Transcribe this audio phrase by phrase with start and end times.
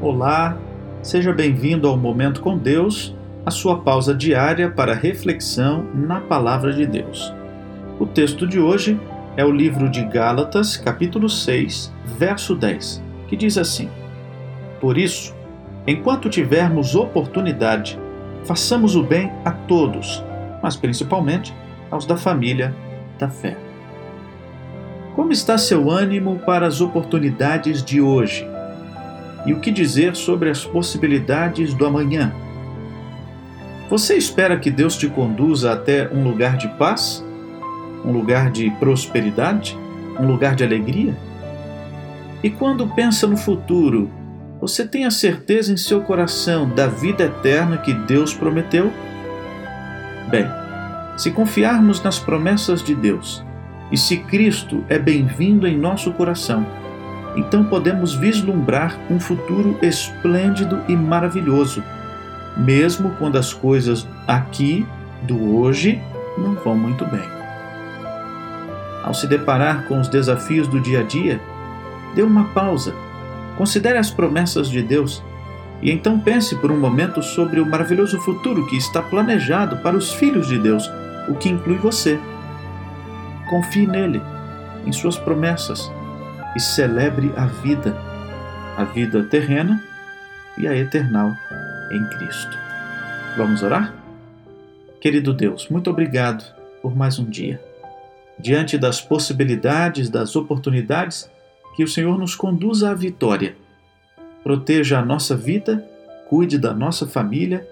[0.00, 0.56] Olá,
[1.02, 6.86] seja bem-vindo ao Momento com Deus, a sua pausa diária para reflexão na Palavra de
[6.86, 7.34] Deus.
[7.98, 8.96] O texto de hoje
[9.36, 13.90] é o livro de Gálatas, capítulo 6, verso 10, que diz assim:
[14.80, 15.34] Por isso,
[15.84, 17.98] enquanto tivermos oportunidade,
[18.44, 20.22] façamos o bem a todos,
[20.62, 21.52] mas principalmente
[21.90, 22.72] aos da família
[23.18, 23.56] da fé.
[25.16, 28.46] Como está seu ânimo para as oportunidades de hoje?
[29.46, 32.32] E o que dizer sobre as possibilidades do amanhã?
[33.88, 37.24] Você espera que Deus te conduza até um lugar de paz?
[38.04, 39.78] Um lugar de prosperidade?
[40.20, 41.16] Um lugar de alegria?
[42.42, 44.10] E quando pensa no futuro,
[44.60, 48.92] você tem a certeza em seu coração da vida eterna que Deus prometeu?
[50.28, 50.46] Bem,
[51.16, 53.42] se confiarmos nas promessas de Deus
[53.90, 56.66] e se Cristo é bem-vindo em nosso coração,
[57.36, 61.82] então podemos vislumbrar um futuro esplêndido e maravilhoso,
[62.56, 64.86] mesmo quando as coisas aqui,
[65.22, 66.00] do hoje,
[66.36, 67.28] não vão muito bem.
[69.02, 71.40] Ao se deparar com os desafios do dia a dia,
[72.14, 72.94] dê uma pausa,
[73.56, 75.22] considere as promessas de Deus
[75.80, 80.12] e então pense por um momento sobre o maravilhoso futuro que está planejado para os
[80.12, 80.90] filhos de Deus,
[81.28, 82.18] o que inclui você.
[83.48, 84.20] Confie nele,
[84.84, 85.90] em suas promessas
[86.56, 87.96] e celebre a vida,
[88.76, 89.82] a vida terrena
[90.56, 91.32] e a eternal
[91.92, 92.56] em Cristo.
[93.36, 93.94] Vamos orar?
[95.00, 96.44] Querido Deus, muito obrigado
[96.82, 97.60] por mais um dia.
[98.38, 101.30] Diante das possibilidades, das oportunidades,
[101.76, 103.56] que o Senhor nos conduza à vitória.
[104.42, 105.84] Proteja a nossa vida,
[106.28, 107.66] cuide da nossa família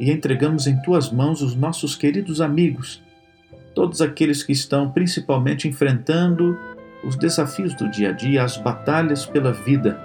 [0.00, 3.02] e entregamos em tuas mãos os nossos queridos amigos,
[3.74, 6.58] todos aqueles que estão principalmente enfrentando
[7.04, 10.00] os desafios do dia a dia, as batalhas pela vida.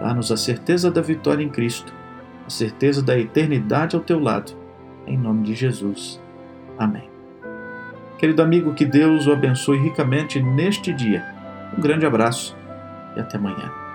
[0.00, 1.92] Dá-nos a certeza da vitória em Cristo,
[2.46, 4.52] a certeza da eternidade ao teu lado.
[5.06, 6.20] Em nome de Jesus.
[6.78, 7.08] Amém.
[8.18, 11.24] Querido amigo, que Deus o abençoe ricamente neste dia.
[11.76, 12.56] Um grande abraço
[13.16, 13.87] e até amanhã.